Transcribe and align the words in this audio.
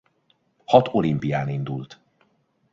Hat 0.65 0.93
olimpián 0.93 1.49
indult. 1.49 1.99